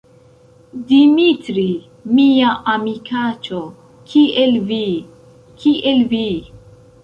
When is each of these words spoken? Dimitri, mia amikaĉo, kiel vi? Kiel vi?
Dimitri, 0.91 1.65
mia 2.15 2.55
amikaĉo, 2.75 3.61
kiel 4.15 4.61
vi? 4.73 4.83
Kiel 5.65 6.07
vi? 6.17 6.27